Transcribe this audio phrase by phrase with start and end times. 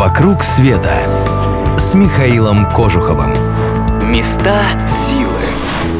[0.00, 0.96] «Вокруг света»
[1.78, 3.34] с Михаилом Кожуховым.
[4.10, 5.42] Места силы.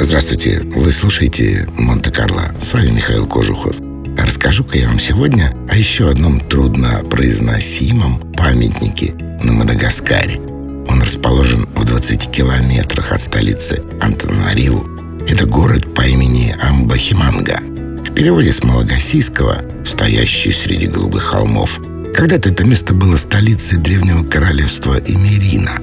[0.00, 2.42] Здравствуйте, вы слушаете «Монте-Карло».
[2.60, 3.76] С вами Михаил Кожухов.
[4.18, 10.40] Расскажу-ка я вам сегодня о еще одном труднопроизносимом памятнике на Мадагаскаре.
[10.40, 14.88] Он расположен в 20 километрах от столицы Антанариву.
[15.28, 17.60] Это город по имени Амбахиманга.
[17.60, 21.78] В переводе с малагасийского «стоящий среди голубых холмов»
[22.14, 25.78] Когда-то это место было столицей древнего королевства Эмирина.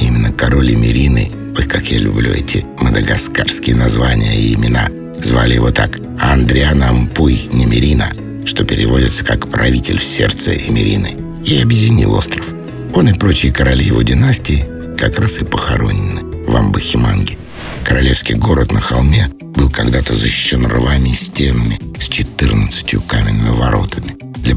[0.00, 4.88] Именно король Эмирины, ой, как я люблю эти мадагаскарские названия и имена,
[5.22, 8.10] звали его так Андриана Мпуй Немирина,
[8.46, 12.50] что переводится как «правитель в сердце Эмирины», и объединил остров.
[12.94, 14.64] Он и прочие короли его династии
[14.96, 17.36] как раз и похоронены в Амбахиманге.
[17.84, 22.83] Королевский город на холме был когда-то защищен рвами и стенами с 14 каменными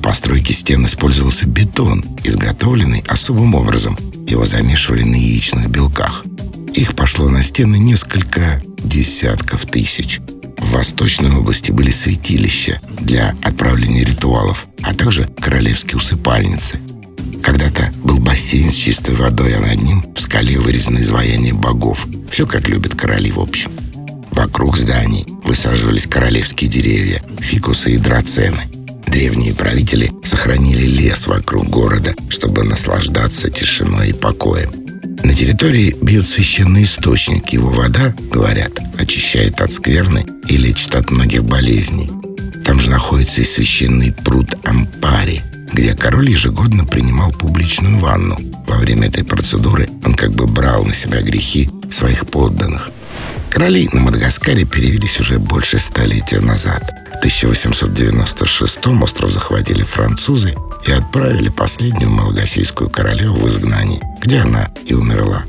[0.08, 4.00] постройки стен использовался бетон, изготовленный особым образом.
[4.26, 6.24] Его замешивали на яичных белках.
[6.74, 10.22] Их пошло на стены несколько десятков тысяч.
[10.60, 16.80] В Восточной области были святилища для отправления ритуалов, а также королевские усыпальницы.
[17.44, 22.08] Когда-то был бассейн с чистой водой, а над ним в скале вырезано изваяние богов.
[22.32, 23.72] Все как любят короли в общем.
[24.32, 28.62] Вокруг зданий высаживались королевские деревья, фикусы и драцены–
[29.18, 34.70] Древние правители сохранили лес вокруг города, чтобы наслаждаться тишиной и покоем.
[35.24, 37.52] На территории бьет священный источник.
[37.52, 42.12] Его вода, говорят, очищает от скверны и лечит от многих болезней.
[42.64, 45.42] Там же находится и священный пруд Ампари,
[45.74, 48.38] где король ежегодно принимал публичную ванну.
[48.68, 52.92] Во время этой процедуры он как бы брал на себя грехи своих подданных.
[53.58, 56.94] Короли на Мадагаскаре перевелись уже больше столетия назад.
[57.16, 60.56] В 1896 остров захватили французы
[60.86, 65.44] и отправили последнюю малагасийскую королеву в изгнание, где она и умерла.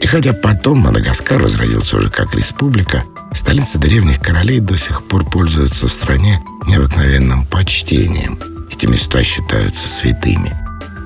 [0.00, 5.86] И хотя потом Мадагаскар возродился уже как республика, столица древних королей до сих пор пользуется
[5.86, 8.40] в стране необыкновенным почтением.
[8.72, 10.52] Эти места считаются святыми.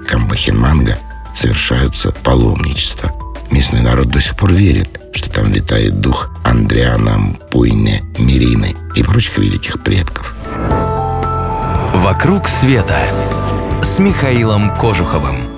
[0.08, 0.96] Камбахинманга
[1.34, 3.12] совершаются паломничества.
[3.50, 9.38] Местный народ до сих пор верит, что там витает дух Андриана Пуйне, Мирины и прочих
[9.38, 10.34] великих предков.
[11.94, 12.98] «Вокруг света»
[13.82, 15.55] с Михаилом Кожуховым.